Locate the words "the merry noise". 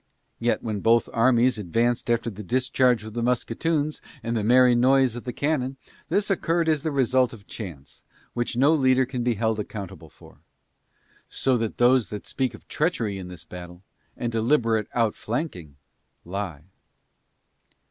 4.35-5.15